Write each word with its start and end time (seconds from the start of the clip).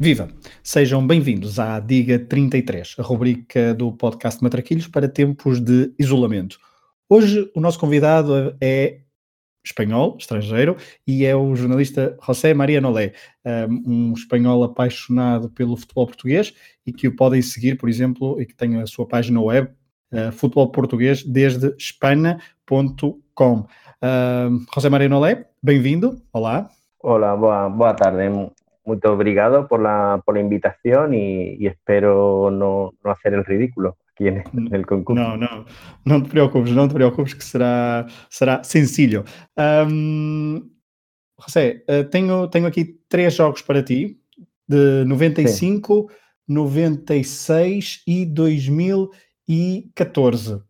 Viva! 0.00 0.28
Sejam 0.62 1.04
bem-vindos 1.04 1.58
à 1.58 1.80
Diga 1.80 2.20
33, 2.20 2.94
a 3.00 3.02
rubrica 3.02 3.74
do 3.74 3.90
podcast 3.90 4.40
Matraquilhos 4.40 4.86
para 4.86 5.08
tempos 5.08 5.58
de 5.58 5.92
isolamento. 5.98 6.56
Hoje 7.08 7.50
o 7.52 7.60
nosso 7.60 7.80
convidado 7.80 8.56
é 8.60 9.00
espanhol, 9.66 10.16
estrangeiro, 10.16 10.76
e 11.04 11.24
é 11.24 11.34
o 11.34 11.52
jornalista 11.56 12.16
José 12.24 12.54
Maria 12.54 12.80
Nolé, 12.80 13.12
um 13.68 14.12
espanhol 14.12 14.62
apaixonado 14.62 15.50
pelo 15.50 15.76
futebol 15.76 16.06
português 16.06 16.54
e 16.86 16.92
que 16.92 17.08
o 17.08 17.16
podem 17.16 17.42
seguir, 17.42 17.76
por 17.76 17.88
exemplo, 17.88 18.40
e 18.40 18.46
que 18.46 18.54
tem 18.54 18.80
a 18.80 18.86
sua 18.86 19.04
página 19.04 19.40
web, 19.40 19.68
uh, 20.12 20.30
Futebol 20.30 20.70
Português 20.70 21.24
desde 21.24 21.74
espana.com. 21.76 23.58
Uh, 23.58 24.64
José 24.72 24.88
Maria 24.88 25.08
Nolé, 25.08 25.44
bem-vindo, 25.60 26.22
olá. 26.32 26.70
Olá, 27.00 27.36
boa, 27.36 27.68
boa 27.68 27.94
tarde. 27.94 28.22
Muito 28.88 29.12
obrigado 29.12 29.68
por 29.68 29.82
la, 29.82 30.22
por 30.24 30.34
la 30.34 30.40
invitación 30.40 31.12
y, 31.12 31.62
y 31.62 31.66
espero 31.66 32.50
no, 32.50 32.94
no, 33.04 33.10
hacer 33.10 33.34
el 33.34 33.44
ridículo 33.44 33.98
aquí 34.10 34.28
en, 34.28 34.42
en, 34.54 34.74
el 34.74 34.86
concurso. 34.86 35.22
Não, 35.22 35.36
não, 35.36 35.66
não 36.06 36.22
te 36.22 36.30
preocupes, 36.30 36.72
não 36.72 36.88
te 36.88 36.94
preocupes 36.94 37.34
que 37.34 37.44
será, 37.44 38.06
será 38.30 38.64
sencillo. 38.64 39.26
Um, 39.58 40.70
José, 41.38 41.84
uh, 41.86 42.04
tenho, 42.08 42.48
tenho 42.48 42.66
aqui 42.66 42.98
três 43.10 43.34
jogos 43.34 43.60
para 43.60 43.82
ti, 43.82 44.18
de 44.66 45.04
95, 45.04 46.08
Sim. 46.08 46.16
96 46.48 48.04
e 48.06 48.24
2014. 48.24 50.62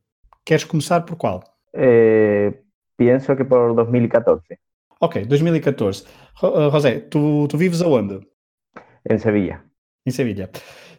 Queres 0.44 0.64
começar 0.64 1.03
por 1.03 1.16
qual? 1.16 1.44
Eh, 1.72 2.53
pienso 2.97 3.36
que 3.36 3.44
por 3.44 3.77
2014. 3.77 4.58
Ok, 5.00 5.25
2014. 5.25 6.05
Uh, 6.42 6.70
José, 6.70 7.00
tu, 7.00 7.48
tu 7.48 7.56
vives 7.56 7.83
aonde? 7.83 8.20
Em 9.08 9.19
Sevilha. 9.19 9.62
Em 10.06 10.11
Sevilha. 10.11 10.48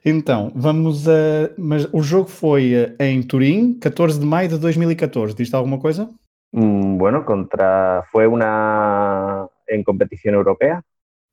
Então, 0.03 0.51
vamos 0.55 1.07
a. 1.07 1.51
Mas 1.57 1.87
o 1.93 2.01
jogo 2.01 2.29
foi 2.29 2.73
uh, 2.73 2.95
em 2.99 3.21
Turim, 3.21 3.79
14 3.79 4.19
de 4.19 4.25
maio 4.25 4.49
de 4.49 4.57
2014. 4.57 5.35
Diz-te 5.35 5.55
alguma 5.55 5.79
coisa? 5.79 6.09
Mm, 6.51 6.97
bueno, 6.97 7.23
contra. 7.25 8.03
Fue 8.11 8.27
una. 8.27 9.47
en 9.67 9.83
competición 9.83 10.35
europea. 10.35 10.83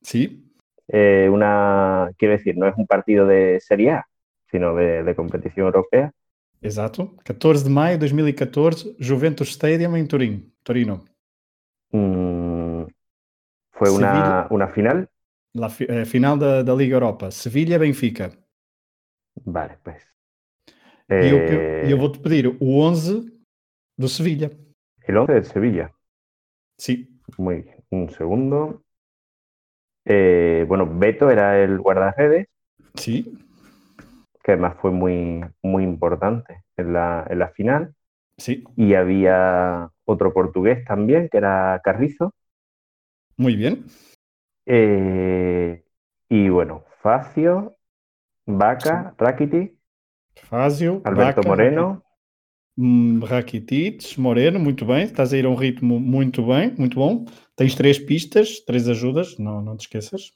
Sí. 0.03 0.45
Eh, 0.89 1.29
una. 1.31 2.12
Quiero 2.17 2.33
decir, 2.33 2.57
no 2.57 2.69
es 2.69 2.77
un 2.77 2.87
partido 2.87 3.27
de 3.27 3.59
Serie 3.61 3.91
A, 3.91 4.07
sino 4.51 4.75
de, 4.75 5.03
de 5.03 5.15
competición 5.15 5.67
europea. 5.67 6.12
Exato. 6.62 7.15
14 7.25 7.65
de 7.65 7.71
maio 7.71 7.99
de 7.99 8.01
2014, 8.01 8.97
Juventus 9.01 9.51
Stadium 9.51 9.97
em 9.97 10.07
Turim, 10.07 10.53
Torino. 10.62 11.05
Mm, 11.93 12.36
fue 13.77 13.91
una, 13.91 14.47
una, 14.51 14.69
final. 14.69 15.09
La 15.53 15.71
eh, 15.81 16.05
final 16.05 16.39
da, 16.39 16.63
da, 16.63 16.75
Liga 16.75 16.95
Europa. 16.95 17.31
Sevilha-Benfica. 17.31 18.31
Vale, 19.45 19.79
pues. 19.83 20.03
E 21.09 21.28
eu, 21.28 21.39
eu, 21.39 21.91
eu 21.91 21.99
vou-te 21.99 22.19
pedir 22.19 22.47
o 22.59 22.78
11 22.78 23.33
do 23.97 24.09
Sevilha. 24.09 24.50
El 25.06 25.19
11 25.19 25.33
de 25.34 25.45
Sevilla. 25.45 25.93
Sí. 26.78 27.21
Muy 27.39 27.62
bien. 27.62 27.84
Un 27.91 28.09
segundo. 28.11 28.83
Eh, 30.05 30.65
bueno, 30.69 30.87
Beto 30.87 31.31
era 31.31 31.62
el 31.62 31.79
guardaredes. 31.79 32.49
Sí. 32.95 33.39
Que 34.43 34.53
además 34.53 34.77
fue 34.81 34.91
muy, 34.91 35.45
muy 35.62 35.84
importante 35.84 36.62
en 36.77 36.93
la, 36.93 37.27
en 37.29 37.39
la 37.39 37.49
final. 37.49 37.95
Sí. 38.39 38.65
Y 38.77 38.95
había 38.95 39.91
otro 40.05 40.33
portugués 40.33 40.84
también, 40.84 41.29
que 41.29 41.39
era 41.39 41.81
Carrizo. 41.84 42.33
Muy 43.37 43.57
bien. 43.57 43.85
Eh, 44.65 45.83
y 46.29 46.49
bueno, 46.49 46.85
Facio, 47.03 47.77
Vaca, 48.47 49.15
Rakiti. 49.19 49.79
Facio, 50.35 51.03
Alberto 51.05 51.43
Vaca, 51.43 51.49
Moreno. 51.49 52.03
Hum, 52.79 53.21
Rakitic, 53.23 54.19
Moreno, 54.19 54.59
muito 54.59 54.85
bem, 54.85 55.05
estás 55.05 55.33
a 55.33 55.39
ir 55.39 55.47
a 55.47 55.49
um 55.49 55.55
ritmo 55.55 55.99
muito 55.99 56.47
bem, 56.47 56.75
muito 56.77 56.97
bom. 56.97 57.25
Tens 57.57 57.75
três 57.75 57.99
pistas, 57.99 58.61
três 58.67 58.89
ajudas, 58.89 59.39
não, 59.39 59.63
não 59.63 59.77
te 59.77 59.87
esqueças. 59.87 60.33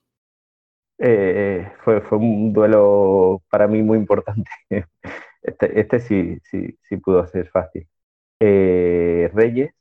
Eh, 0.99 1.71
fue, 1.82 2.00
fue 2.03 2.19
un 2.19 2.53
duelo 2.53 3.43
para 3.50 3.67
mí 3.67 3.82
muy 3.82 3.99
importante. 3.99 4.50
Este, 5.43 5.81
este 5.81 6.00
sí, 6.00 6.38
sí, 6.50 6.78
sí 6.87 6.99
pudo 6.99 7.27
ser 7.27 7.49
fácil. 7.49 7.88
Eh, 8.41 9.31
Reyes. 9.32 9.72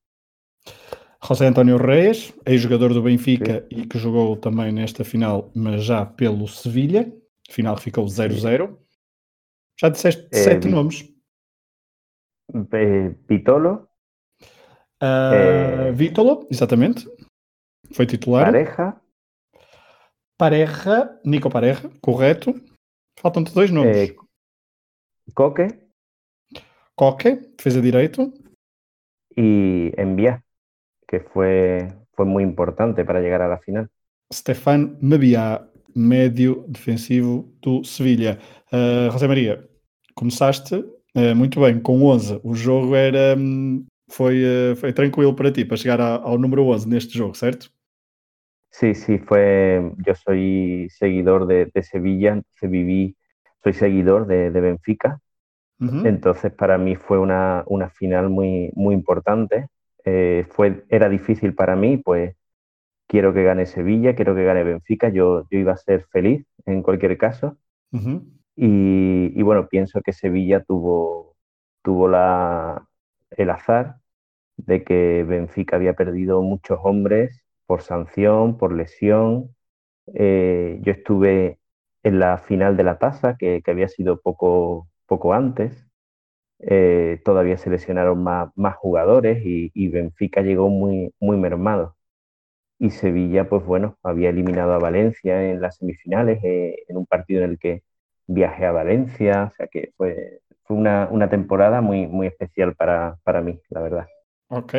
José 1.30 1.46
António 1.46 1.78
Reis, 1.78 2.34
ex-jogador 2.46 2.92
do 2.94 3.04
Benfica 3.04 3.62
Sim. 3.72 3.82
e 3.82 3.88
que 3.88 4.00
jogou 4.00 4.36
também 4.36 4.72
nesta 4.72 5.04
final, 5.06 5.52
mas 5.56 5.84
já 5.84 6.04
pelo 6.06 6.48
Sevilha. 6.48 7.12
Final 7.52 7.78
ficou 7.78 8.06
0-0. 8.08 8.80
Já 9.80 9.90
disseste 9.90 10.28
Eh, 10.32 10.44
sete 10.44 10.68
Vi- 10.68 10.74
nomes. 10.74 11.08
eh, 12.74 13.10
Pitolo, 13.28 13.88
Ah, 15.02 15.32
Eh, 15.34 15.92
Vítolo, 15.94 16.46
exatamente. 16.52 17.08
Foi 17.94 18.06
titular. 18.06 18.46
Pareja, 18.52 19.02
Pareja, 20.38 21.20
Nico 21.24 21.50
Pareja, 21.50 21.90
correto. 22.02 22.54
Faltam-te 23.18 23.54
dois 23.54 23.72
nomes. 23.72 23.96
eh, 24.10 24.16
Coque 25.34 25.68
Coque, 26.96 27.36
defesa 27.58 27.80
direito. 27.82 28.34
y 29.38 29.94
Envía, 29.98 30.44
que 31.10 31.22
fue, 31.22 31.90
fue 32.14 32.26
muy 32.26 32.44
importante 32.44 33.04
para 33.06 33.22
llegar 33.22 33.42
a 33.42 33.50
la 33.50 33.60
final. 33.60 33.90
Stefan 34.32 34.98
Mabiá, 35.02 35.68
médio 35.96 36.66
defensivo 36.68 37.52
do 37.62 37.84
Sevilha. 37.84 38.38
Uh, 38.72 39.12
José 39.12 39.28
Maria, 39.28 39.68
começaste 40.14 40.76
uh, 40.76 41.36
muito 41.36 41.60
bem, 41.60 41.80
com 41.82 42.04
11. 42.04 42.40
O 42.44 42.54
jogo 42.54 42.96
era, 42.96 43.36
foi, 44.12 44.44
uh, 44.46 44.76
foi 44.78 44.94
tranquilo 44.94 45.36
para 45.36 45.52
ti, 45.52 45.66
para 45.66 45.78
chegar 45.78 46.00
a- 46.00 46.18
ao 46.18 46.38
número 46.38 46.66
11 46.68 46.88
neste 46.88 47.18
jogo, 47.18 47.34
certo? 47.36 47.72
Sí, 48.72 48.94
sí, 48.96 49.18
fue. 49.20 49.92
Yo 50.06 50.16
soy 50.16 50.88
seguidor 50.92 51.48
de, 51.48 51.66
de 51.74 51.84
Sevilla, 51.84 52.34
entonces 52.34 52.70
viví, 52.70 53.18
soy 53.64 53.74
seguidor 53.74 54.28
de, 54.28 54.52
de 54.52 54.62
Benfica, 54.62 55.20
entonces 56.04 56.54
para 56.54 56.78
mí 56.78 56.96
fue 56.96 57.20
una, 57.20 57.64
una 57.68 57.90
final 57.90 58.30
muy, 58.30 58.72
muy 58.76 58.96
importante. 58.96 59.68
Eh, 60.12 60.46
fue, 60.50 60.86
era 60.90 61.08
difícil 61.08 61.54
para 61.54 61.76
mí, 61.76 61.98
pues 61.98 62.36
quiero 63.08 63.34
que 63.34 63.44
gane 63.44 63.66
Sevilla, 63.68 64.16
quiero 64.16 64.34
que 64.36 64.44
gane 64.44 64.64
Benfica, 64.64 65.10
yo, 65.10 65.48
yo 65.52 65.60
iba 65.60 65.74
a 65.74 65.78
ser 65.78 66.06
feliz 66.12 66.46
en 66.66 66.82
cualquier 66.82 67.18
caso. 67.18 67.58
Y, 68.56 69.32
y 69.36 69.42
bueno, 69.44 69.68
pienso 69.70 70.02
que 70.02 70.14
Sevilla 70.14 70.64
tuvo, 70.64 71.36
tuvo 71.84 72.08
la, 72.08 72.88
el 73.32 73.50
azar 73.52 73.98
de 74.58 74.84
que 74.84 75.24
Benfica 75.28 75.76
había 75.76 75.94
perdido 75.94 76.42
muchos 76.42 76.80
hombres 76.84 77.44
por 77.68 77.82
sanción, 77.82 78.58
por 78.58 78.74
lesión. 78.74 79.56
Eh, 80.14 80.80
yo 80.82 80.92
estuve 80.92 81.60
en 82.04 82.20
la 82.20 82.40
final 82.40 82.78
de 82.78 82.84
la 82.84 82.98
tasa, 82.98 83.38
que, 83.38 83.62
que 83.62 83.72
había 83.72 83.88
sido 83.88 84.22
poco, 84.22 84.88
poco 85.06 85.34
antes. 85.34 85.89
Eh, 86.60 87.22
todavía 87.24 87.58
se 87.58 87.70
lesionaron 87.70 88.24
más, 88.24 88.76
jugadores 88.76 89.42
y, 89.46 89.88
Benfica 89.88 90.42
llegó 90.42 90.70
muy, 90.70 91.12
mermado. 91.20 91.96
Y 92.80 92.92
Sevilla, 92.92 93.50
pues 93.50 93.66
bueno, 93.66 93.98
había 94.04 94.30
eliminado 94.30 94.74
a 94.74 94.80
Valencia 94.80 95.50
en 95.50 95.62
las 95.62 95.78
semifinales, 95.78 96.40
eh, 96.44 96.76
en 96.88 96.98
un 96.98 97.06
partido 97.06 97.44
en 97.44 97.52
el 97.52 97.60
que 97.60 97.84
viajé 98.28 98.66
a 98.66 98.72
Valencia, 98.72 99.50
o 99.52 99.56
sea 99.56 99.68
que 99.68 99.92
fue, 99.98 100.40
una, 100.70 101.30
temporada 101.30 101.82
muy, 101.82 102.28
especial 102.28 102.76
para, 102.76 103.18
para 103.24 103.42
mí, 103.42 103.60
la 103.70 103.82
verdad. 103.82 104.08
Ok. 104.50 104.74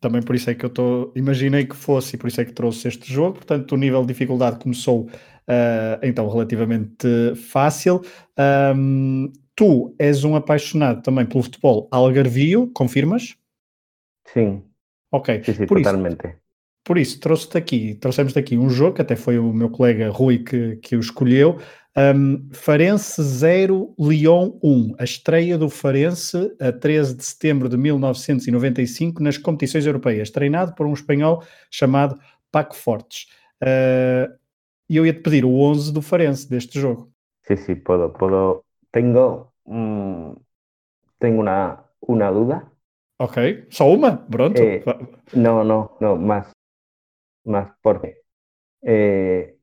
Também 0.00 0.20
por 0.22 0.34
isso 0.36 0.50
é 0.50 0.54
que 0.54 0.66
eu 0.66 0.68
tô, 0.68 1.12
imaginei 1.16 1.64
que 1.64 1.74
fosse 1.74 2.16
e 2.16 2.18
por 2.18 2.28
isso 2.28 2.38
é 2.38 2.44
que 2.44 2.52
trouxe 2.52 2.88
este 2.88 3.10
jogo. 3.10 3.36
Portanto, 3.36 3.72
o 3.72 3.76
nível 3.78 4.02
de 4.02 4.08
dificuldade 4.08 4.58
começou 4.58 5.08
ah, 5.46 5.98
então 6.02 6.28
relativamente 6.28 7.34
fácil. 7.36 8.02
Ahm, 8.36 9.32
tu 9.54 9.94
és 9.98 10.24
um 10.24 10.36
apaixonado 10.36 11.02
também 11.02 11.26
pelo 11.26 11.42
futebol 11.42 11.88
algarvio, 11.90 12.70
confirmas? 12.74 13.36
Sí, 14.26 14.62
Ok. 15.10 15.42
sí, 15.44 15.54
sí, 15.54 15.66
Por 15.66 15.78
isso, 15.78 15.90
totalmente. 15.90 16.36
Por 16.84 16.98
isso, 16.98 17.18
trouxe-te 17.20 17.56
aqui, 17.56 17.94
trouxemos 17.94 18.32
daqui 18.34 18.58
um 18.58 18.68
jogo, 18.68 18.96
que 18.96 19.02
até 19.02 19.16
foi 19.16 19.38
o 19.38 19.52
meu 19.52 19.70
colega 19.70 20.10
Rui 20.10 20.40
que, 20.44 20.76
que 20.76 20.96
o 20.96 21.00
escolheu. 21.00 21.58
Um, 21.96 22.48
Farense 22.52 23.22
0, 23.22 23.94
Lyon 23.98 24.58
1. 24.62 24.94
A 24.98 25.04
estreia 25.04 25.56
do 25.56 25.70
Farense 25.70 26.54
a 26.60 26.72
13 26.72 27.16
de 27.16 27.24
setembro 27.24 27.68
de 27.68 27.76
1995 27.78 29.22
nas 29.22 29.38
competições 29.38 29.86
europeias, 29.86 30.30
treinado 30.30 30.74
por 30.74 30.86
um 30.86 30.92
espanhol 30.92 31.42
chamado 31.70 32.18
Paco 32.50 32.74
Fortes. 32.76 33.26
Uh, 33.62 34.34
E 34.90 34.96
eu 34.96 35.06
ia-te 35.06 35.20
pedir 35.20 35.44
o 35.46 35.54
11 35.60 35.92
do 35.92 36.02
Farense 36.02 36.50
deste 36.50 36.78
jogo. 36.78 37.10
Sí, 37.46 37.56
sí, 37.56 37.74
puedo, 37.76 38.10
puedo. 38.10 38.62
Tengo, 38.94 39.52
mm, 39.64 40.30
tengo 41.18 41.40
una, 41.40 41.84
una 41.98 42.30
duda. 42.30 42.70
Ok, 43.18 43.38
só 43.68 43.86
uma? 43.86 44.24
Pronto. 44.24 44.62
Eh, 44.62 44.84
No, 45.32 45.64
no, 45.64 45.96
no, 45.98 46.14
más, 46.14 46.52
más 47.44 47.72
porque 47.82 48.18
eh, 48.82 49.56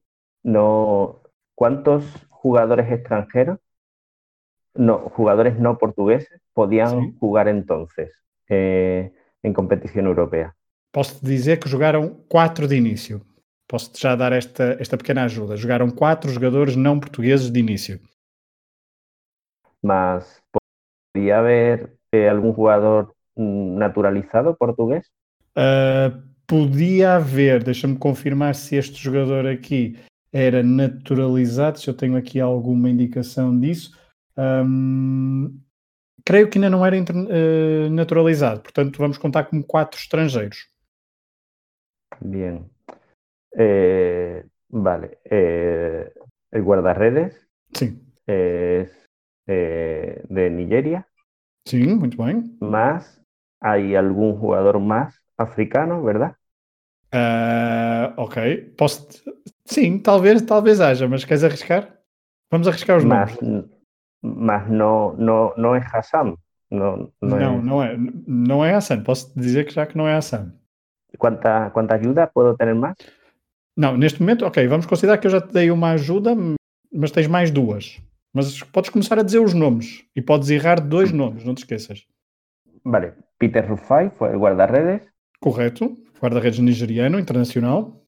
no, 0.44 1.22
¿cuántos 1.56 2.04
jugadores 2.30 2.92
extranjeros, 2.92 3.60
no, 4.76 4.98
jugadores 5.16 5.58
no 5.58 5.78
portugueses, 5.78 6.42
podían 6.52 6.90
Sim. 6.90 7.18
jugar 7.18 7.48
entonces 7.48 8.12
eh, 8.50 9.14
em 9.44 9.54
competição 9.54 10.04
europeia? 10.04 10.54
Posso 10.92 11.26
dizer 11.26 11.58
que 11.58 11.70
jogaram 11.70 12.22
quatro 12.28 12.68
de 12.68 12.76
início. 12.76 13.22
Posso 13.66 13.94
já 13.98 14.14
dar 14.14 14.34
esta, 14.34 14.76
esta 14.78 14.98
pequena 14.98 15.24
ajuda. 15.24 15.56
Jogaram 15.56 15.90
quatro 15.90 16.30
jogadores 16.30 16.76
não 16.76 17.00
portugueses 17.00 17.50
de 17.50 17.62
início. 17.62 17.98
Mas 19.82 20.42
podía 21.14 21.40
haber 21.40 21.96
eh, 22.12 22.30
algún 22.30 22.54
jugador 22.54 23.16
mm, 23.36 23.78
naturalizado 23.78 24.56
portugués? 24.56 25.12
Uh, 25.56 26.22
podia 26.46 27.16
haver, 27.16 27.64
deixa-me 27.64 27.98
confirmar 27.98 28.56
se 28.56 28.78
este 28.78 28.98
jogador 28.98 29.48
aqui 29.48 29.98
era 30.32 30.64
naturalizado, 30.64 31.80
se 31.80 31.90
eu 31.90 31.94
tenho 31.94 32.16
aqui 32.16 32.40
alguma 32.40 32.90
indicação 32.90 33.58
disso. 33.60 33.98
Um, 34.38 35.60
creio 36.26 36.50
que 36.50 36.58
ainda 36.58 36.70
não 36.70 36.86
era 36.86 36.96
uh, 36.98 37.90
naturalizado, 37.90 38.62
portanto 38.62 38.98
vamos 38.98 39.18
contar 39.18 39.46
como 39.46 39.64
quatro 39.64 40.00
estrangeiros. 40.00 40.70
Bien. 42.20 42.70
Eh, 43.58 44.46
vale. 44.70 45.20
Eh, 45.26 46.14
el 46.52 46.64
guardarredes 46.64 47.48
Sim, 47.74 48.00
es 48.28 49.10
eh, 49.48 50.24
de 50.30 50.50
Nigeria, 50.50 51.08
sim, 51.68 51.96
muito 51.96 52.18
bem. 52.18 52.58
más 52.60 53.22
hay 53.60 53.96
algún 53.96 54.38
jugador 54.40 54.80
más 54.80 55.22
africano, 55.38 56.04
¿verdad? 56.04 56.36
Uh, 57.14 58.14
ok, 58.18 58.38
posso. 58.78 59.08
Sim, 59.66 60.00
talvez, 60.02 60.46
talvez 60.46 60.80
haja, 60.80 61.08
mas 61.08 61.26
queres 61.26 61.44
arriscar? 61.44 62.02
Vamos 62.50 62.68
arriscar 62.68 62.98
os 62.98 63.06
Más, 63.06 63.32
nomes. 63.42 63.66
más 64.22 64.70
no, 64.70 65.14
no, 65.18 65.54
no 65.58 65.76
es 65.76 65.84
Hassan. 65.94 66.36
No, 66.70 67.12
no 67.22 67.38
Não, 67.38 67.58
es- 67.60 67.64
não 67.66 67.84
é. 67.84 67.98
Não 68.28 68.66
é 68.66 68.74
Hassan. 68.74 69.04
Posso 69.04 69.38
dizer 69.38 69.66
que 69.66 69.74
já 69.74 69.86
que 69.86 69.98
não 69.98 70.08
é 70.08 70.16
Hassan. 70.16 70.54
¿Cuánta, 71.18 71.70
¿Cuánta 71.74 71.96
ayuda 71.96 72.32
puedo 72.32 72.56
tener 72.56 72.76
más? 72.76 72.96
Não, 73.78 73.98
neste 73.98 74.20
momento, 74.22 74.46
ok, 74.46 74.68
vamos 74.68 74.86
considerar 74.86 75.18
que 75.18 75.28
eu 75.28 75.32
já 75.32 75.42
te 75.42 75.52
dei 75.54 75.72
uma 75.72 75.92
ajuda, 75.92 76.36
mas 76.94 77.12
tens 77.12 77.28
mais 77.28 77.52
duas. 77.52 78.02
Mas 78.34 78.62
podes 78.64 78.90
começar 78.90 79.20
a 79.20 79.24
dizer 79.24 79.40
os 79.40 79.54
nomes 79.54 80.06
e 80.16 80.22
podes 80.22 80.50
errar 80.50 80.80
dois 80.80 81.12
nomes, 81.12 81.44
não 81.44 81.54
te 81.54 81.60
esqueças. 81.60 82.06
Vale. 82.84 83.14
Peter 83.38 83.68
Rufai 83.68 84.10
fue 84.10 84.30
el 84.30 84.38
guardarredes. 84.38 85.08
Correto, 85.40 85.98
guarda-redes 86.20 86.60
nigeriano, 86.60 87.20
internacional. 87.20 88.00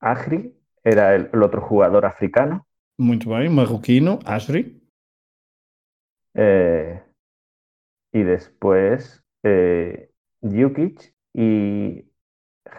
Agri 0.00 0.54
era 0.82 1.14
el, 1.14 1.30
el 1.32 1.42
otro 1.42 1.60
jugador 1.60 2.04
africano. 2.04 2.66
Muito 2.98 3.28
bem, 3.30 3.48
marroquino, 3.48 4.18
Asri. 4.24 4.80
Eh, 6.34 7.02
y 8.12 8.22
después 8.22 9.24
eh, 9.42 10.10
Jukic 10.42 11.14
y 11.32 12.04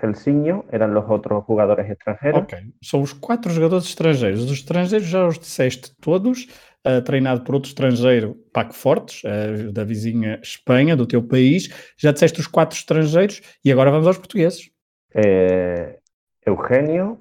Helsinho 0.01 0.65
eran 0.71 0.93
los 0.93 1.05
otros 1.09 1.43
jugadores 1.45 1.89
extranjeros. 1.89 2.43
Ok, 2.43 2.73
são 2.81 3.01
os 3.01 3.13
quatro 3.13 3.51
jogadores 3.51 3.85
estrangeiros. 3.85 4.43
Os 4.43 4.51
estrangeiros 4.51 5.07
já 5.07 5.25
os 5.27 5.37
disseste 5.39 5.95
todos, 6.01 6.47
ah, 6.83 7.01
treinado 7.01 7.43
por 7.43 7.55
outro 7.55 7.69
estrangeiro, 7.69 8.35
Paco 8.51 8.73
Fortes, 8.73 9.21
ah, 9.25 9.71
da 9.71 9.83
vizinha 9.83 10.39
Espanha, 10.41 10.95
do 10.95 11.05
teu 11.07 11.21
país. 11.21 11.69
Já 11.97 12.11
disseste 12.11 12.39
os 12.39 12.47
quatro 12.47 12.77
estrangeiros 12.77 13.41
e 13.63 13.71
agora 13.71 13.91
vamos 13.91 14.07
aos 14.07 14.17
portugueses. 14.17 14.71
Eh, 15.13 15.99
Eugenio, 16.45 17.17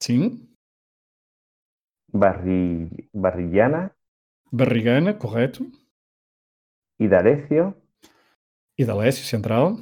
Sim, 0.00 0.48
Barri- 2.12 3.08
Barrillana 3.14 3.90
Barrigana, 4.52 5.14
correto. 5.14 5.66
E 7.00 7.08
D'Alessio, 7.08 7.74
central. 9.24 9.78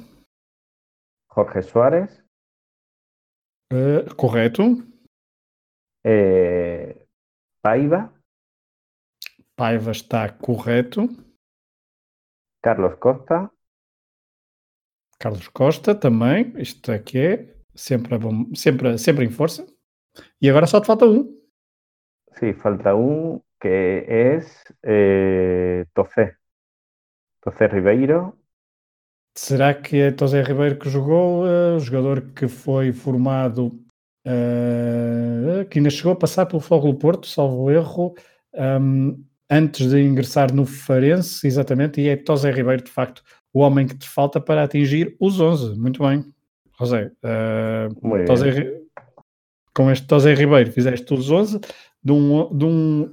Jorge 1.33 1.63
Suárez, 1.63 2.23
Ah, 3.69 4.05
correto. 4.15 4.63
eh, 6.03 7.07
Paiva, 7.61 8.13
Paiva 9.55 9.91
está 9.91 10.27
correto. 10.27 11.07
Carlos 12.63 12.95
Costa, 12.97 13.51
Carlos 15.19 15.47
Costa 15.47 15.95
também. 15.95 16.53
Isto 16.57 16.91
aqui 16.91 17.17
é 17.19 17.55
sempre, 17.75 18.15
a 18.15 18.17
bom, 18.19 18.53
sempre, 18.55 18.97
sempre 18.97 19.25
em 19.25 19.29
força. 19.29 19.65
E 20.41 20.49
agora 20.49 20.67
só 20.67 20.81
te 20.81 20.87
falta 20.87 21.05
um. 21.05 21.39
sí, 22.39 22.53
falta 22.53 22.93
un 22.95 23.43
que 23.59 24.05
es 24.09 24.63
eh, 24.83 25.85
Tocé. 25.93 26.37
Tocé 27.43 27.67
Ribeiro, 27.67 28.37
Será 29.35 29.73
que 29.73 29.97
é 29.97 30.15
José 30.17 30.41
Ribeiro 30.43 30.77
que 30.77 30.89
jogou? 30.89 31.47
eh, 31.47 31.75
o 31.75 31.79
jogador 31.79 32.21
que 32.35 32.47
foi 32.47 32.91
formado, 32.91 33.79
eh, 34.25 35.65
que 35.69 35.79
ainda 35.79 35.89
chegou 35.89 36.11
a 36.11 36.15
passar 36.15 36.45
pelo 36.45 36.59
Fogo 36.59 36.91
do 36.91 36.97
Porto, 36.97 37.27
salvo 37.27 37.71
erro, 37.71 38.13
ahm, 38.55 39.15
antes 39.49 39.89
de 39.89 40.01
ingressar 40.01 40.53
no 40.53 40.65
Farense, 40.65 41.45
exatamente, 41.47 42.01
e 42.01 42.09
é 42.09 42.21
José 42.27 42.51
Ribeiro, 42.51 42.83
de 42.83 42.91
facto, 42.91 43.23
o 43.53 43.59
homem 43.61 43.87
que 43.87 43.97
te 43.97 44.07
falta 44.07 44.39
para 44.39 44.63
atingir 44.63 45.15
os 45.19 45.39
11. 45.39 45.77
Muito 45.79 46.01
bem, 46.03 46.25
José. 46.79 47.11
eh, 47.23 47.89
muy 48.01 48.19
bien. 48.19 48.27
José 48.27 48.49
Ri- 48.49 48.81
com 49.73 49.89
este 49.89 50.05
José 50.09 50.33
Ribeiro 50.33 50.71
fizeste 50.71 51.13
os 51.13 51.29
11 51.31 51.59
de 52.03 52.11
um, 52.11 52.49
de, 52.57 52.65
um, 52.65 53.11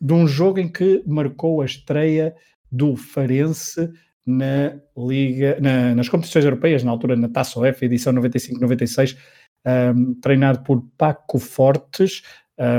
de 0.00 0.12
um 0.14 0.26
jogo 0.26 0.58
em 0.58 0.70
que 0.70 1.02
marcou 1.06 1.60
a 1.60 1.66
estreia 1.66 2.34
do 2.72 2.96
Farense 2.96 3.90
na 4.28 4.74
Liga, 4.96 5.58
na- 5.60 5.94
nas 5.94 6.08
competições 6.08 6.44
europeias, 6.44 6.84
na 6.84 6.90
altura 6.90 7.16
na 7.16 7.28
Taça 7.28 7.58
UEFA, 7.58 7.84
edição 7.86 8.12
95-96, 8.12 9.16
um, 9.66 10.14
treinado 10.20 10.60
por 10.62 10.84
Paco 10.96 11.38
Fortes, 11.38 12.22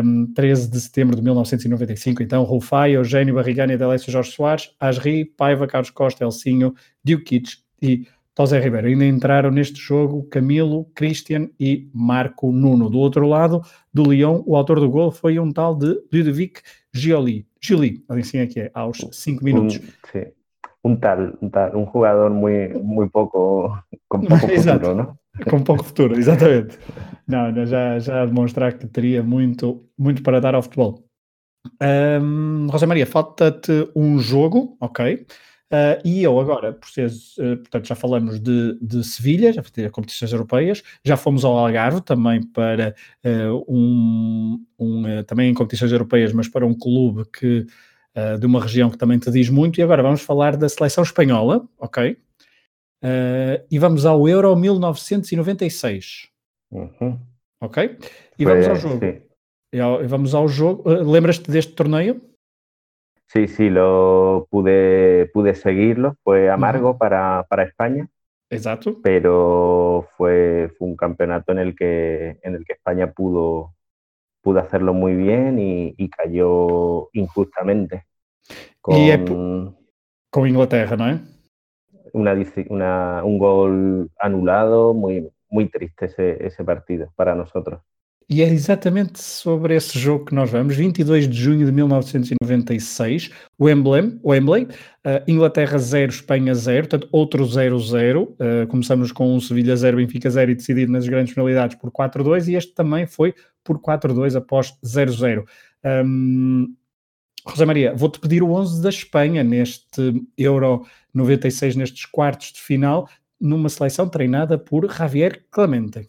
um, 0.03 0.32
13 0.34 0.70
de 0.70 0.79
setembro 0.79 1.15
de 1.15 1.22
1995. 1.22 2.22
Então, 2.22 2.44
Rufai, 2.44 2.91
Eugênio 2.96 3.36
Barrigani, 3.36 3.74
Adelésio 3.74 4.12
Jorge 4.12 4.32
Soares, 4.32 4.72
Asri, 4.79 5.25
Paiva, 5.25 5.68
Carlos 5.68 5.89
Costa, 5.89 6.24
Elcinho, 6.24 6.74
Diukic 7.03 7.58
e 7.82 8.06
José 8.38 8.60
Ribeiro. 8.60 8.88
Ainda 8.88 9.06
entraram 9.06 9.51
neste 9.51 9.79
jogo 9.79 10.24
Camilo, 10.24 10.86
Christian 10.96 11.50
e 11.60 11.89
Marco 11.94 12.51
Nuno. 12.51 12.89
Do 12.89 12.98
outro 13.00 13.27
lado, 13.27 13.62
do 13.94 14.03
Lyon, 14.03 14.44
o 14.46 14.56
autor 14.56 14.79
do 14.79 14.89
gol 14.89 15.12
foi 15.12 15.38
um 15.39 15.51
tal 15.51 15.75
de 15.75 15.98
Ludovic 16.13 16.62
Gioli. 16.94 17.46
Gioli, 17.62 18.03
assim 18.08 18.38
é 18.38 18.48
que 18.48 18.62
é, 18.62 18.72
aos 18.74 18.98
5 19.12 19.44
minutos. 19.44 19.75
Un, 19.77 19.82
sí, 20.12 20.27
un 20.83 21.00
tal, 21.00 21.38
un 21.41 21.50
tal, 21.51 21.75
un 21.75 21.86
jugador 21.86 22.31
muy, 22.31 22.69
muy 22.81 23.09
poco, 23.09 23.83
con 24.07 24.21
poco 24.21 24.48
Exato. 24.50 24.79
futuro, 24.79 24.95
¿no? 24.95 25.19
Com 25.50 25.63
pouco 25.63 25.83
futuro, 25.83 26.15
exatamente. 26.17 26.77
Não, 27.27 27.51
não, 27.51 27.65
já, 27.65 28.00
já 28.00 28.25
demonstrar 28.25 28.77
que 28.77 28.88
teria 28.88 29.24
muito, 29.24 29.86
muito 29.98 30.21
para 30.21 30.41
dar 30.41 30.55
ao 30.55 30.62
futebol. 30.62 31.05
Ahm, 31.79 32.67
José 32.71 32.86
Maria, 32.86 33.05
falta-te 33.05 33.89
um 33.95 34.19
jogo, 34.19 34.75
ok? 34.79 35.25
Ah, 35.71 36.00
e 36.03 36.24
eu 36.24 36.39
agora, 36.39 36.74
por 36.74 36.89
seres, 36.89 37.36
eh, 37.38 37.55
portanto, 37.57 37.88
já 37.88 37.95
falamos 37.95 38.39
de, 38.39 38.77
de 38.81 39.03
Sevilha, 39.03 39.53
já 39.53 39.62
fiz 39.62 39.91
competições 39.91 40.31
europeias, 40.31 40.81
já 41.05 41.15
fomos 41.15 41.45
ao 41.45 41.57
Algarve 41.57 42.01
também 42.01 42.41
para 42.41 42.95
eh, 43.24 43.51
um, 43.67 44.65
um, 44.79 45.24
também 45.27 45.51
em 45.51 45.53
competições 45.53 45.91
europeias, 45.91 46.33
mas 46.33 46.48
para 46.48 46.65
um 46.65 46.74
clube 46.74 47.24
que 47.31 47.67
eh, 48.20 48.38
de 48.38 48.46
uma 48.46 48.62
região 48.62 48.90
que 48.90 48.98
também 48.98 49.20
te 49.20 49.32
diz 49.32 49.50
muito, 49.50 49.80
e 49.80 49.84
agora 49.84 50.04
vamos 50.04 50.22
falar 50.22 50.58
da 50.58 50.68
seleção 50.70 51.04
espanhola, 51.04 51.68
ok? 51.78 52.18
Ah, 53.04 53.64
e 53.72 53.80
vamos 53.80 54.06
ao 54.06 54.28
Euro 54.28 54.56
1996, 54.56 56.30
Ujú. 56.72 57.18
ok? 57.62 57.98
E 58.38 58.46
vamos 58.46 58.68
ao 58.68 58.76
jogo. 58.76 59.00
sí. 59.00 59.22
E 59.72 59.80
ao- 59.80 60.02
e 60.04 60.08
vamos 60.08 60.34
ao 60.36 60.48
jogo. 60.48 60.84
Ah, 60.90 61.02
Lembras-te 61.04 61.50
deste 61.52 61.74
torneio? 61.74 62.20
Sí, 63.28 63.48
sí, 63.48 63.70
lo 63.70 64.48
pude, 64.50 65.30
pude 65.34 65.54
seguirlo. 65.54 66.16
Fue 66.24 66.50
amargo 66.50 66.98
para, 66.98 67.44
para 67.48 67.64
España, 67.64 68.10
Exato. 68.50 69.00
pero 69.04 70.08
fue, 70.18 70.72
fue 70.78 70.88
un 70.88 70.96
campeonato 70.96 71.52
en 71.52 71.60
el 71.60 71.76
que, 71.76 72.40
en 72.42 72.56
el 72.56 72.66
que 72.66 72.74
España 72.74 73.12
pudo, 73.14 73.76
pudo 74.42 74.60
hacerlo 74.60 74.94
muy 74.96 75.14
bien 75.16 75.60
y, 75.60 75.94
y 75.98 76.10
cayó 76.10 77.10
injustamente. 77.14 78.06
Con 78.81 78.96
Y 78.96 79.10
es 79.12 79.29
Com 80.31 80.43
a 80.43 80.50
Inglaterra, 80.50 80.96
não 80.96 81.05
é? 81.08 81.19
una, 82.13 82.34
una- 82.69 83.24
un 83.24 83.38
gol 83.38 84.10
anulado, 84.19 84.93
muy, 84.93 85.29
muy 85.50 85.67
triste 85.69 86.05
ese, 86.05 86.38
ese 86.43 86.63
partido 86.63 87.12
para 87.15 87.36
nosotros. 87.36 87.79
E 88.31 88.43
é 88.43 88.48
exatamente 88.48 89.19
sobre 89.19 89.75
esse 89.75 89.98
jogo 89.98 90.25
que 90.25 90.36
nós 90.36 90.51
vamos. 90.51 90.75
22 90.75 91.27
de 91.27 91.36
junho 91.36 91.65
de 91.65 91.72
1996, 91.72 93.31
o 93.58 93.65
Wembley, 93.65 94.19
Wembley 94.24 94.63
uh, 94.65 95.24
Inglaterra 95.27 95.79
0, 95.79 96.12
Espanha 96.12 96.53
0, 96.53 96.88
portanto 96.88 97.10
outro 97.12 97.43
0-0. 97.43 98.24
Uh, 98.24 98.67
começamos 98.67 99.12
com 99.12 99.36
um 99.36 99.39
Sevilha 99.39 99.75
0, 99.75 99.98
Benfica 99.98 100.29
0 100.29 100.51
e 100.51 100.55
decidido 100.55 100.91
nas 100.91 101.08
grandes 101.08 101.34
penalidades 101.34 101.75
por 101.77 101.91
4-2 101.91 102.48
e 102.48 102.55
este 102.55 102.74
também 102.75 103.08
foi 103.08 103.34
por 103.63 103.79
4-2 103.79 104.36
após 104.36 104.74
0-0. 104.86 105.43
Um, 105.84 106.67
José 107.50 107.65
Maria, 107.65 107.94
vou-te 107.96 108.20
pedir 108.20 108.44
o 108.44 108.51
11 108.51 108.82
da 108.82 108.89
Espanha 108.89 109.44
neste 109.44 110.13
Euro 110.38 110.86
96, 111.13 111.75
nestes 111.75 112.06
quartos 112.06 112.53
de 112.53 112.62
final, 112.62 113.08
numa 113.39 113.70
seleção 113.70 114.08
treinada 114.08 114.58
por 114.58 114.88
Javier 114.88 115.46
Clemente. 115.51 116.08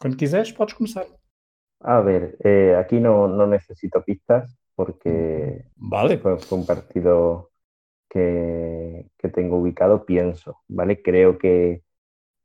Quando 0.00 0.16
quiseres, 0.16 0.50
podes 0.50 0.74
começar. 0.74 1.06
A 1.80 2.00
ver, 2.00 2.36
eh, 2.44 2.74
aquí 2.76 2.98
no, 2.98 3.28
no, 3.28 3.46
necesito 3.46 4.02
pistas 4.02 4.50
porque 4.74 5.64
vale. 5.76 6.18
fue, 6.18 6.38
fue 6.38 6.58
un 6.58 6.66
partido 6.66 7.50
que, 8.08 9.06
que, 9.18 9.28
tengo 9.28 9.58
ubicado, 9.58 10.04
pienso, 10.04 10.60
¿vale? 10.68 11.02
Creo 11.02 11.38
que, 11.38 11.82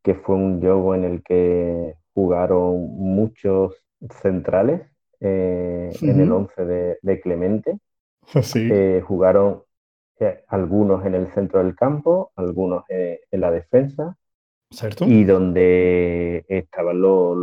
que, 0.04 0.16
fue 0.16 0.36
un 0.36 0.60
juego 0.60 0.96
en 0.96 1.04
el 1.04 1.24
que 1.24 1.96
jugaron 2.14 2.76
muchos 2.98 3.76
centrales 4.22 4.82
eh, 5.20 5.90
uh 5.94 5.98
-huh. 5.98 6.10
en 6.10 6.20
el 6.22 6.32
11 6.32 6.66
de, 6.66 6.98
de 7.02 7.20
Clemente. 7.20 7.80
Sí. 8.44 8.70
Eh, 8.72 9.02
jugaron 9.06 9.64
eh, 10.20 10.44
algunos 10.48 11.06
en 11.06 11.16
el 11.16 11.34
centro 11.34 11.64
del 11.64 11.76
campo, 11.76 12.32
algunos 12.36 12.84
en 12.90 13.42
la 13.42 13.52
defensa. 13.52 14.18
¿Cierto? 14.70 15.06
Y 15.06 15.24
donde 15.24 16.46
estaban 16.50 17.00
los 17.00 17.38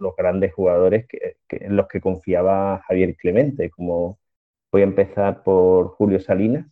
los 0.00 0.16
grandes 0.16 0.52
jugadores 0.52 1.06
que, 1.06 1.36
que, 1.46 1.64
en 1.64 1.76
los 1.76 1.86
que 1.86 2.00
confiaba 2.00 2.82
Javier 2.88 3.14
Clemente, 3.16 3.70
como 3.70 4.18
voy 4.72 4.80
a 4.80 4.84
empezar 4.84 5.42
por 5.42 5.88
Julio 5.88 6.20
Salinas. 6.20 6.66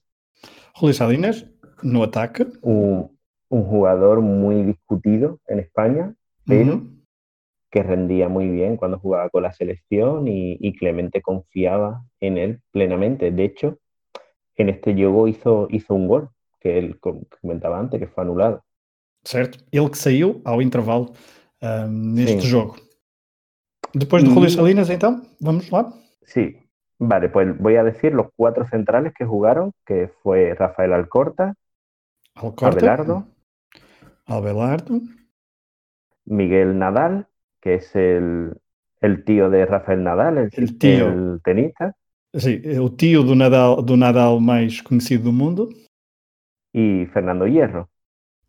Julio 0.75 0.95
Salinas, 0.95 1.47
no 1.83 2.03
ataque. 2.03 2.47
Un, 2.63 3.17
un 3.49 3.65
jugador 3.65 4.21
muy 4.21 4.63
discutido 4.63 5.41
en 5.47 5.61
España, 5.61 6.15
pero 6.47 6.75
uh 6.75 6.79
-huh. 6.79 6.98
Que 7.71 7.83
rendía 7.83 8.29
muy 8.29 8.49
bien 8.49 8.77
cuando 8.77 8.99
jugaba 8.99 9.29
con 9.31 9.43
la 9.43 9.53
selección 9.53 10.27
y, 10.27 10.57
y, 10.61 10.75
Clemente 10.75 11.21
confiaba 11.21 12.03
en 12.21 12.39
él 12.39 12.61
plenamente. 12.71 13.31
De 13.31 13.45
hecho, 13.45 13.79
en 14.57 14.71
este 14.71 14.95
juego 14.95 15.29
hizo, 15.29 15.69
hizo 15.71 15.95
un 15.95 16.09
gol, 16.09 16.31
que 16.61 16.79
él 16.79 16.99
comentaba 17.41 17.79
antes, 17.79 18.01
que 18.01 18.07
fue 18.07 18.25
anulado. 18.25 18.65
Certo, 19.25 19.59
ele 19.73 19.91
que 19.91 19.99
saiu 19.99 20.41
ao 20.45 20.63
intervalo 20.63 21.13
um, 21.63 22.15
neste 22.15 22.41
Sim. 22.41 22.51
jogo. 22.51 22.77
Después 23.93 24.23
de 24.23 24.31
Julio 24.31 24.51
Salinas, 24.51 24.91
entonces, 24.91 25.29
vamos 25.41 25.71
lá. 25.71 25.93
Sí, 26.23 26.57
vale, 26.99 27.29
pues 27.29 27.59
voy 27.59 27.77
a 27.77 27.85
decir 27.85 28.13
los 28.13 28.29
cuatro 28.37 28.67
centrales 28.67 29.13
que 29.15 29.25
jugaron, 29.25 29.73
que 29.87 30.09
fue 30.23 30.55
Rafael 30.55 30.93
Alcorta, 30.93 31.55
Alcorta 32.35 32.69
Abelardo, 32.69 33.27
Abelardo, 34.27 35.01
Miguel 36.25 36.79
Nadal, 36.79 37.27
que 37.69 37.75
es 37.75 37.95
el, 37.95 38.53
el 39.03 39.25
tío 39.25 39.51
de 39.51 39.67
Rafael 39.67 40.03
Nadal, 40.03 40.39
el, 40.39 40.51
el 40.53 40.79
tío. 40.79 41.09
el 41.09 41.41
tenista. 41.45 41.95
Sí, 42.33 42.63
o 42.81 42.91
tío 42.91 43.23
do 43.23 43.35
Nadal, 43.35 43.85
do 43.85 43.97
Nadal 43.97 44.41
mais 44.41 44.81
conhecido 44.81 45.25
do 45.25 45.33
mundo. 45.33 45.69
Y 46.73 47.05
Fernando 47.13 47.47
Hierro. 47.47 47.91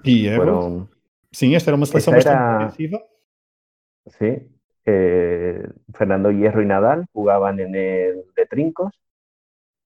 E 0.06 0.12
Hierro. 0.12 0.44
Fueron... 0.44 0.90
Sim, 1.34 1.54
esta 1.54 1.70
era 1.70 1.76
uma 1.76 1.86
seleção 1.86 2.16
Esta 2.16 2.34
bastante 2.34 2.86
era... 2.86 4.40
eh, 4.86 5.70
Fernando 5.94 6.32
Hierro 6.32 6.62
y 6.62 6.66
Nadal 6.66 7.06
jugaban 7.12 7.60
en 7.60 7.76
el 7.76 8.24
de 8.36 8.46
trincos 8.46 8.94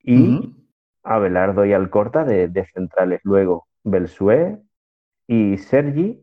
y 0.03 0.15
uh 0.15 0.41
-huh. 0.41 0.53
Abelardo 1.03 1.65
y 1.65 1.73
Alcorta 1.73 2.23
de, 2.23 2.49
de, 2.49 2.65
centrales. 2.67 3.19
Luego 3.23 3.65
Belsué 3.83 4.59
y 5.27 5.57
Sergi, 5.57 6.21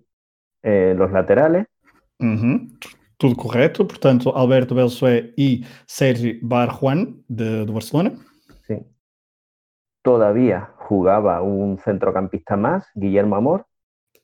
eh, 0.63 0.95
los 0.97 1.11
laterales. 1.11 1.67
Uh 2.19 2.25
-huh. 2.25 3.00
Tudo 3.21 3.37
correto. 3.37 3.87
Portanto, 3.87 4.35
Alberto 4.35 4.75
Belsué 4.75 5.35
y 5.37 5.63
Sergi 5.87 6.39
Barjuan 6.41 7.23
de, 7.29 7.67
de 7.67 7.73
Barcelona. 7.73 8.13
Sí. 8.67 8.79
Todavía 10.03 10.73
jugaba 10.79 11.43
un 11.43 11.79
centrocampista 11.79 12.57
más, 12.57 12.87
Guillermo 12.95 13.37
Amor. 13.37 13.67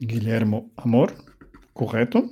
Guillermo 0.01 0.71
Amor, 0.77 1.13
correto. 1.75 2.25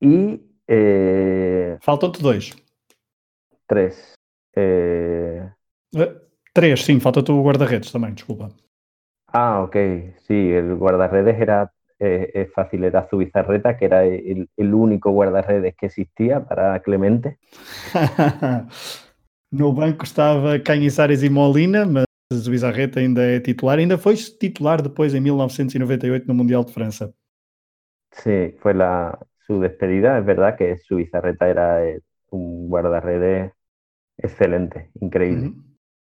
Y 0.00 0.38
eh, 0.68 1.78
Faltam-te 1.80 2.22
dois. 2.22 2.54
Três. 3.66 4.14
Eh... 4.54 5.50
Três, 6.52 6.84
sim, 6.84 7.00
falta-te 7.00 7.32
o 7.32 7.42
guarda-redes 7.42 7.90
também, 7.90 8.12
desculpa. 8.12 8.50
Ah, 9.28 9.62
ok. 9.62 9.76
Sí, 10.26 10.34
el 10.34 10.76
guardarredes 10.76 11.40
era 11.40 11.72
eh, 11.98 12.48
era 12.72 13.08
Zubizarreta, 13.08 13.76
que 13.76 13.84
era 13.84 14.04
el, 14.04 14.48
el 14.56 14.74
único 14.74 15.10
guardarredes 15.10 15.74
que 15.76 15.86
existía 15.86 16.44
para 16.44 16.80
Clemente. 16.80 17.38
no 19.50 19.72
banco 19.72 20.04
estava 20.04 20.58
Cañizares 20.58 21.22
e 21.22 21.30
Molina, 21.30 21.86
mas 21.86 22.04
Zubizarreta 22.32 23.00
ainda 23.00 23.22
é 23.22 23.40
titular. 23.40 23.78
Ainda 23.78 23.98
foi 23.98 24.16
titular 24.16 24.82
depois 24.82 25.14
em 25.14 25.20
1998 25.20 26.26
no 26.26 26.34
Mundial 26.34 26.64
de 26.64 26.72
França. 26.72 27.12
Sí, 28.12 28.54
fue 28.60 28.74
la, 28.74 29.18
su 29.46 29.60
despedida, 29.60 30.18
es 30.18 30.24
verdad 30.24 30.56
que 30.56 30.76
su 30.78 30.96
bizarreta 30.96 31.48
era 31.48 31.80
un 32.30 32.68
guardarredes 32.68 33.52
excelente, 34.18 34.90
increíble. 35.00 35.52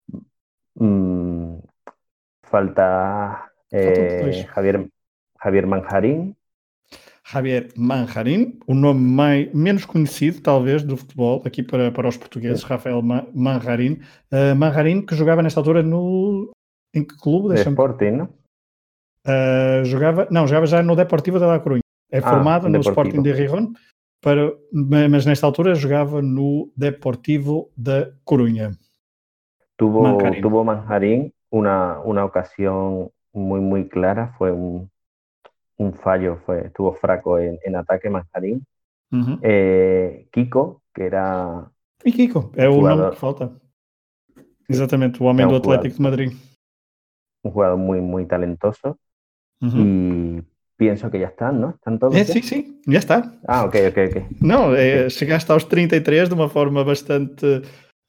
Uh 0.08 0.20
-huh. 0.76 1.58
mm, 1.58 1.62
falta 2.42 3.52
eh, 3.70 4.46
Javier, 4.48 4.88
Javier 5.44 5.66
Manjarín. 5.66 6.34
Javier 7.22 7.68
Manjarín, 7.76 8.58
o 8.66 8.74
nome 8.74 9.00
mais, 9.00 9.52
menos 9.52 9.84
conhecido, 9.84 10.40
talvez, 10.40 10.82
do 10.82 10.96
futebol, 10.96 11.42
aqui 11.44 11.62
para, 11.62 11.90
para 11.92 12.08
os 12.08 12.16
portugueses, 12.16 12.62
Sim. 12.62 12.68
Rafael 12.68 13.02
Manjarín. 13.02 14.00
Uh, 14.32 14.54
Manjarín, 14.56 15.04
que 15.04 15.14
jogava 15.14 15.42
nesta 15.42 15.60
altura 15.60 15.82
no. 15.82 16.50
Em 16.94 17.04
que 17.04 17.16
clube? 17.18 17.54
De 17.54 17.60
Sporting, 17.60 18.10
não? 18.10 18.28
Uh, 19.26 19.84
jogava, 19.84 20.28
não, 20.30 20.46
jogava 20.46 20.66
já 20.66 20.82
no 20.82 20.96
Deportivo 20.96 21.38
de 21.38 21.44
La 21.44 21.58
Coruña. 21.60 21.82
É 22.10 22.20
formado 22.20 22.66
ah, 22.66 22.70
no 22.70 22.80
Sporting 22.80 23.22
de 23.22 23.34
Gijón, 23.34 23.74
para, 24.22 24.52
mas 24.72 25.26
nesta 25.26 25.46
altura 25.46 25.74
jogava 25.74 26.22
no 26.22 26.70
Deportivo 26.76 27.70
da 27.76 28.12
Coruña. 28.24 28.70
Tuvo 29.76 30.02
Manjarín, 30.02 30.40
tuvo 30.40 30.62
Manjarín 30.62 31.32
una, 31.50 32.00
una 32.00 32.24
ocasión 32.24 33.10
muy, 33.32 33.60
muy 33.60 33.88
clara, 33.88 34.32
fue 34.38 34.52
un, 34.52 34.88
un 35.78 35.92
fallo, 35.94 36.38
fue, 36.44 36.66
estuvo 36.66 36.92
fraco 36.94 37.38
en, 37.38 37.58
en 37.64 37.76
ataque 37.76 38.10
Manjarín. 38.10 38.64
Uh 39.10 39.18
-huh. 39.18 39.38
eh, 39.42 40.26
Kiko, 40.32 40.82
que 40.94 41.06
era. 41.06 41.70
E 42.04 42.12
Kiko, 42.12 42.52
é 42.56 42.68
o 42.68 42.74
jugador, 42.74 42.98
nome 42.98 43.10
que 43.10 43.20
falta. 43.20 43.52
Exatamente, 44.68 45.22
o 45.22 45.26
homem 45.26 45.44
é 45.44 45.46
um 45.46 45.50
do 45.50 45.56
Atlético 45.56 45.96
jugador, 45.96 46.16
de 46.16 46.24
Madrid. 46.24 46.40
Un 47.44 47.50
jugador 47.50 47.78
muy, 47.78 48.00
muy 48.00 48.26
talentoso. 48.26 48.96
Uh 49.62 49.68
-huh. 49.68 49.80
Y 49.80 50.42
pienso 50.76 51.10
que 51.10 51.18
ya 51.18 51.28
están, 51.28 51.60
¿no? 51.60 51.70
¿Están 51.70 51.98
todos? 51.98 52.14
É, 52.14 52.24
ya? 52.24 52.32
sim, 52.32 52.42
sim, 52.42 52.80
já 52.86 52.98
está. 52.98 53.32
Ah, 53.46 53.64
ok, 53.64 53.88
ok, 53.88 53.98
ok. 54.10 54.26
Não, 54.40 54.74
é, 54.74 55.08
chegaste 55.08 55.50
aos 55.52 55.64
33 55.64 56.28
de 56.28 56.34
uma 56.34 56.48
forma 56.48 56.84
bastante, 56.84 57.46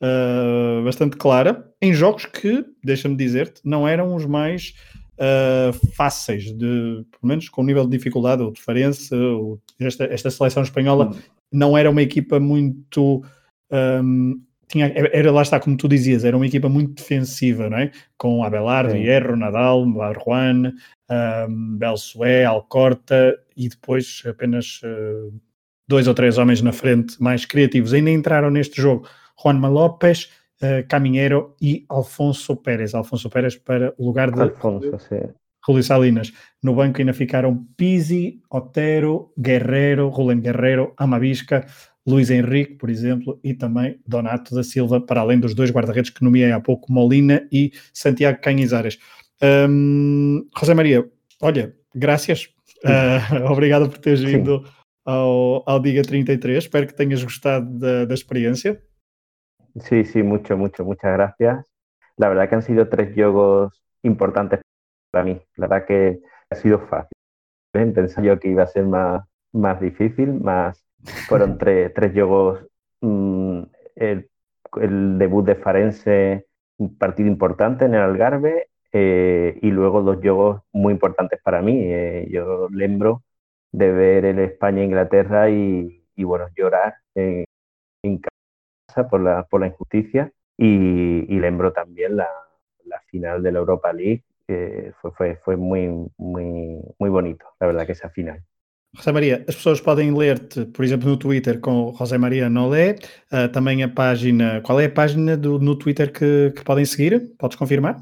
uh, 0.02 0.84
bastante 0.84 1.18
clara, 1.18 1.64
em 1.82 1.94
jogos 1.94 2.26
que, 2.26 2.66
deixa-me 2.84 3.16
dizer-te, 3.16 3.62
não 3.64 3.88
eram 3.88 4.16
os 4.16 4.26
mais 4.26 4.74
uh, 5.20 5.74
fáceis, 5.94 6.46
de, 6.46 7.06
pelo 7.12 7.24
menos 7.24 7.50
com 7.50 7.62
o 7.62 7.66
nível 7.66 7.86
de 7.86 7.98
dificuldade, 7.98 8.42
ou 8.42 8.52
de 8.52 8.62
Farense, 8.62 9.14
ou 9.14 9.60
esta, 9.80 10.06
esta 10.06 10.30
seleção 10.30 10.64
espanhola 10.64 11.12
Hum. 11.12 11.20
não 11.52 11.78
era 11.78 11.90
uma 11.90 12.02
equipa 12.02 12.40
muito. 12.40 13.24
um, 13.72 14.42
tinha, 14.68 14.92
era 14.96 15.32
lá 15.32 15.44
está, 15.44 15.60
como 15.60 15.78
tu 15.78 15.88
dizias, 15.88 16.26
era 16.26 16.36
uma 16.36 16.48
equipa 16.48 16.68
muito 16.68 16.96
defensiva, 16.96 17.70
não 17.70 17.78
é? 17.78 17.92
Com 18.18 18.44
Abelardo. 18.44 18.96
Hierro, 18.96 19.36
Nadal, 19.36 19.86
Barjuan, 19.86 20.74
um, 21.48 21.78
Belsué, 21.78 22.46
Alcorta 22.46 23.38
e 23.56 23.70
depois 23.70 24.24
apenas 24.26 24.82
uh, 24.84 25.32
dois 25.88 26.08
ou 26.08 26.14
três 26.14 26.38
homens 26.38 26.62
na 26.62 26.72
frente 26.72 27.22
mais 27.22 27.46
criativos. 27.46 27.94
Ainda 27.94 28.10
entraram 28.10 28.50
neste 28.50 28.82
jogo 28.82 29.08
Juanma 29.42 29.70
López, 29.70 30.32
uh, 30.62 30.88
Caminheiro 30.88 31.56
e 31.62 31.86
Alfonso 31.90 32.56
Pérez. 32.56 32.94
Alfonso 32.94 33.30
Pérez 33.30 33.56
para 33.56 33.94
o 33.98 34.06
lugar 34.06 34.32
de 34.32 34.42
Alfonso. 34.42 34.92
Julio 35.66 35.84
Salinas. 35.84 36.32
No 36.62 36.76
banco 36.76 37.00
ainda 37.00 37.14
ficaram 37.14 37.66
Pizzi, 37.76 38.40
Otero, 38.52 39.32
Guerreiro, 39.38 40.10
Roland 40.10 40.42
Guerreiro, 40.42 40.94
Amavisca, 40.98 41.66
Luís 42.06 42.30
Henrique, 42.30 42.76
por 42.76 42.90
exemplo, 42.90 43.40
e 43.44 43.54
também 43.54 44.00
Donato 44.06 44.54
da 44.54 44.64
Silva, 44.64 45.02
para 45.02 45.22
além 45.22 45.40
dos 45.40 45.56
dois 45.56 45.72
guarda-redes 45.72 46.12
que 46.12 46.24
nomeei 46.24 46.52
há 46.52 46.60
pouco, 46.60 46.92
Molina 46.92 47.48
e 47.52 47.72
Santiago 47.92 48.40
Canhizares. 48.42 49.00
Um, 49.42 50.48
José 50.58 50.74
Maria, 50.76 51.10
olha, 51.42 51.76
graças. 51.96 52.50
Uh, 52.84 53.46
obrigado 53.52 53.90
por 53.90 53.98
teres 53.98 54.22
vindo 54.22 54.64
ao, 55.04 55.64
ao 55.66 55.80
Diga 55.80 56.04
33. 56.04 56.64
Espero 56.64 56.86
que 56.86 56.94
tenhas 56.94 57.24
gostado 57.24 57.68
da, 57.80 58.06
da 58.06 58.14
experiencia. 58.14 58.80
Sí, 59.82 60.06
sí, 60.06 60.24
mucho, 60.24 60.58
mucho, 60.58 60.86
muchas 60.86 61.14
gracias. 61.14 61.66
La 62.18 62.30
verdad 62.30 62.50
que 62.50 62.56
han 62.56 62.62
sido 62.62 62.88
tres 62.90 63.14
juegos 63.14 63.84
importantes 64.04 64.62
para 65.12 65.26
mí. 65.26 65.42
La 65.56 65.68
verdad 65.68 65.86
que 65.88 66.22
ha 66.50 66.56
sido 66.56 66.80
fácil. 66.88 67.18
Pensaba 67.72 68.26
yo 68.26 68.40
que 68.40 68.50
iba 68.50 68.64
a 68.64 68.68
ser 68.68 68.86
más, 68.86 69.26
más 69.52 69.82
difícil, 69.82 70.34
más 70.34 70.86
fueron 71.28 71.58
tres, 71.60 71.94
tres 71.94 72.14
juegos. 72.14 72.66
Mmm, 73.02 73.64
el, 73.96 74.30
el, 74.82 75.18
debut 75.20 75.46
de 75.46 75.56
Farense, 75.56 76.48
un 76.78 76.98
partido 76.98 77.28
importante 77.30 77.86
en 77.86 77.96
el 77.96 78.02
Algarve, 78.02 78.70
eh, 78.94 79.60
y 79.62 79.72
luego 79.72 80.02
dos 80.04 80.18
juegos 80.22 80.62
muy 80.72 80.94
importantes 80.94 81.42
para 81.44 81.62
mí. 81.62 81.82
Eh, 81.84 82.28
yo 82.32 82.70
lembro 82.72 83.24
de 83.72 83.92
ver 83.92 84.26
el 84.26 84.40
España-Inglaterra 84.40 85.50
y, 85.50 86.06
y, 86.16 86.24
bueno, 86.24 86.48
llorar 86.56 86.96
en, 87.16 87.46
en 88.04 88.22
por 89.04 89.22
la, 89.22 89.44
por 89.44 89.62
la 89.62 89.68
injusticia 89.68 90.32
y, 90.58 91.26
y 91.28 91.40
lembro 91.40 91.72
también 91.74 92.18
la, 92.18 92.28
la, 92.86 93.00
final 93.12 93.44
de 93.44 93.52
la 93.52 93.60
Europa 93.60 93.94
League. 93.94 94.24
Eh, 94.48 94.92
fue, 95.02 95.12
fue, 95.12 95.36
fue 95.38 95.56
muy, 95.58 95.90
muy, 96.18 96.80
muy 97.00 97.10
bonito, 97.10 97.46
la 97.60 97.68
verdad 97.68 97.86
que 97.86 97.94
esa 97.94 98.10
final. 98.10 98.42
José 98.96 99.12
Maria, 99.12 99.44
as 99.48 99.56
pessoas 99.56 99.82
podem 99.82 100.18
ler-te, 100.18 100.66
por 100.66 100.86
exemplo, 100.86 101.10
no 101.10 101.18
Twitter 101.18 101.60
com 101.60 101.92
José 101.92 102.18
Maria 102.18 102.50
Nolé, 102.50 102.96
uh, 103.32 103.52
também 103.52 103.84
a 103.84 103.90
página, 103.90 104.62
qual 104.62 104.80
é 104.80 104.86
a 104.86 104.90
página 104.90 105.36
do, 105.36 105.60
no 105.60 105.76
Twitter 105.76 106.12
que, 106.12 106.54
que 106.56 106.64
podem 106.64 106.86
seguir? 106.86 107.34
Podes 107.38 107.58
confirmar? 107.58 107.98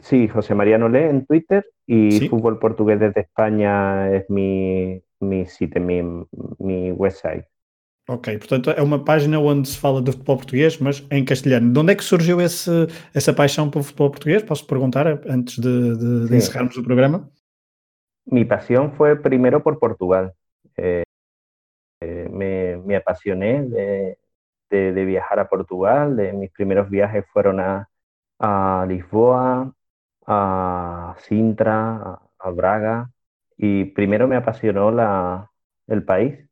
Sí, 0.00 0.28
José 0.28 0.54
María 0.54 0.78
Nolé 0.78 1.10
en 1.10 1.26
Twitter 1.26 1.66
y 1.86 2.12
¿Sí? 2.12 2.28
Fútbol 2.28 2.58
Portugués 2.58 2.98
desde 2.98 3.20
España 3.20 4.10
es 4.14 4.30
mi, 4.30 5.02
mi 5.20 5.44
sitio, 5.46 5.82
mi, 5.82 6.02
mi 6.58 6.92
website. 6.92 7.44
Ok, 8.10 8.38
portanto 8.38 8.70
é 8.70 8.80
uma 8.80 9.04
página 9.04 9.38
onde 9.38 9.68
se 9.68 9.78
fala 9.78 10.00
do 10.00 10.12
futebol 10.12 10.38
português, 10.38 10.78
mas 10.78 11.06
em 11.10 11.22
castelhano. 11.22 11.70
De 11.70 11.78
onde 11.78 11.92
é 11.92 11.94
que 11.94 12.02
surgiu 12.02 12.40
esse, 12.40 12.70
essa 13.14 13.34
paixão 13.34 13.68
pelo 13.68 13.84
futebol 13.84 14.10
português? 14.10 14.42
Posso 14.42 14.66
perguntar 14.66 15.06
antes 15.28 15.58
de, 15.58 15.94
de, 15.94 16.28
de 16.28 16.36
encerrarmos 16.36 16.74
o 16.78 16.82
programa? 16.82 17.30
Mi 18.24 18.46
pasión 18.46 18.92
fue 18.92 19.14
primero 19.16 19.62
por 19.62 19.78
Portugal. 19.78 20.32
Eh, 20.76 21.02
eh, 22.00 22.28
me, 22.30 22.78
me, 22.78 22.96
apasioné 22.96 23.64
de, 23.64 24.18
de, 24.70 24.92
de, 24.92 25.04
viajar 25.04 25.38
a 25.38 25.48
Portugal. 25.48 26.16
De, 26.16 26.32
mis 26.32 26.50
primeros 26.50 26.88
viajes 26.88 27.26
fueron 27.32 27.60
a, 27.60 27.88
a 28.38 28.86
Lisboa, 28.88 29.72
a 30.26 31.14
Sintra, 31.18 31.96
a, 31.96 32.20
a, 32.38 32.50
Braga. 32.50 33.10
Y 33.58 33.84
primero 33.86 34.26
me 34.28 34.36
apasionó 34.36 34.90
la, 34.90 35.50
el 35.86 36.04
país. 36.04 36.47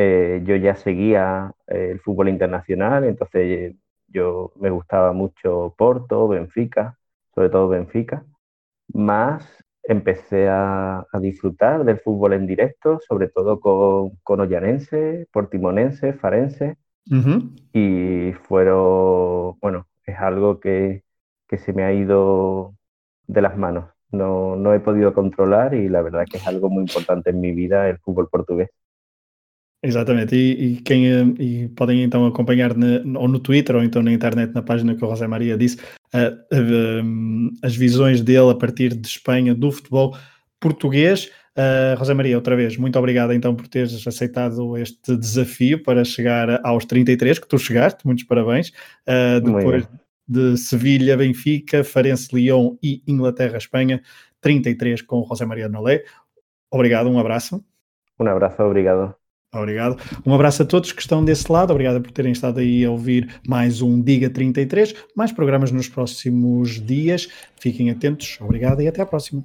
Eh, 0.00 0.42
yo 0.44 0.54
ya 0.54 0.76
seguía 0.76 1.52
el 1.66 1.98
fútbol 2.00 2.28
internacional, 2.28 3.02
entonces 3.02 3.74
yo 4.06 4.52
me 4.56 4.70
gustaba 4.70 5.12
mucho 5.12 5.74
Porto, 5.76 6.28
Benfica, 6.28 6.96
sobre 7.34 7.50
todo 7.50 7.68
Benfica. 7.68 8.24
Más 8.94 9.44
empecé 9.82 10.48
a, 10.48 11.00
a, 11.00 11.18
disfrutar 11.20 11.84
del 11.84 11.98
fútbol 11.98 12.34
en 12.34 12.46
directo, 12.46 13.00
sobre 13.08 13.28
todo 13.28 13.58
con, 13.58 14.10
con 14.22 14.40
Ollanense, 14.40 15.26
Portimonense, 15.32 16.12
Farense, 16.12 16.76
uh 17.10 17.14
-huh. 17.14 17.50
y 17.72 18.32
fueron, 18.34 19.58
bueno, 19.60 19.86
es 20.06 20.16
algo 20.18 20.60
que, 20.60 21.02
que, 21.48 21.58
se 21.58 21.72
me 21.72 21.84
ha 21.84 21.92
ido 21.92 22.74
de 23.26 23.42
las 23.42 23.56
manos. 23.56 23.86
No, 24.12 24.56
no 24.56 24.74
he 24.74 24.80
podido 24.80 25.12
controlar 25.12 25.74
y 25.74 25.88
la 25.88 26.02
verdad 26.02 26.24
que 26.30 26.38
es 26.38 26.46
algo 26.46 26.70
muy 26.70 26.82
importante 26.82 27.30
en 27.30 27.40
mi 27.40 27.52
vida 27.52 27.88
el 27.88 27.98
fútbol 27.98 28.28
portugués. 28.30 28.70
Exatamente, 29.80 30.34
e, 30.34 30.72
e, 30.72 30.76
quem, 30.80 31.06
e 31.38 31.68
podem 31.68 32.02
então 32.02 32.26
acompanhar 32.26 32.74
na, 32.76 33.18
ou 33.18 33.28
no 33.28 33.38
Twitter 33.38 33.76
ou 33.76 33.82
então 33.82 34.02
na 34.02 34.12
internet, 34.12 34.52
na 34.52 34.62
página 34.62 34.94
que 34.96 35.04
o 35.04 35.08
José 35.08 35.28
Maria 35.28 35.56
disse, 35.56 35.76
uh, 36.14 36.34
uh, 36.52 37.50
as 37.62 37.76
visões 37.76 38.20
dele 38.20 38.50
a 38.50 38.54
partir 38.56 38.94
de 38.94 39.06
Espanha, 39.06 39.54
do 39.54 39.70
futebol 39.70 40.16
português. 40.58 41.30
Uh, 41.56 41.96
José 41.96 42.12
Maria, 42.12 42.36
outra 42.36 42.56
vez, 42.56 42.76
muito 42.76 42.98
obrigado 42.98 43.32
então 43.32 43.54
por 43.54 43.68
teres 43.68 44.04
aceitado 44.04 44.76
este 44.76 45.16
desafio 45.16 45.80
para 45.80 46.04
chegar 46.04 46.60
aos 46.64 46.84
33, 46.84 47.38
que 47.38 47.46
tu 47.46 47.56
chegaste, 47.56 48.04
muitos 48.04 48.24
parabéns. 48.24 48.72
depois 49.44 49.86
de 50.26 50.56
Sevilha, 50.58 51.16
Benfica, 51.16 51.82
Farense, 51.82 52.34
Lyon 52.34 52.76
e 52.82 53.02
Inglaterra-Espanha, 53.06 54.02
33 54.40 55.02
com 55.02 55.24
José 55.24 55.46
Maria 55.46 55.68
Nolé. 55.68 56.02
Obrigado, 56.70 57.08
um 57.08 57.18
abraço. 57.18 57.64
Um 58.20 58.26
abraço, 58.26 58.62
obrigado. 58.62 59.17
Obrigado. 59.52 59.96
Um 60.26 60.34
abraço 60.34 60.62
a 60.62 60.66
todos 60.66 60.92
que 60.92 61.00
estão 61.00 61.24
desse 61.24 61.50
lado. 61.50 61.70
Obrigado 61.70 62.02
por 62.02 62.12
terem 62.12 62.32
estado 62.32 62.60
aí 62.60 62.84
a 62.84 62.90
ouvir 62.90 63.40
mais 63.46 63.80
um 63.80 64.00
Diga 64.00 64.28
33. 64.28 64.94
Mais 65.16 65.32
programas 65.32 65.72
nos 65.72 65.88
próximos 65.88 66.84
dias. 66.84 67.28
Fiquem 67.58 67.90
atentos. 67.90 68.38
Obrigado 68.40 68.82
e 68.82 68.88
até 68.88 69.00
à 69.00 69.06
próxima. 69.06 69.44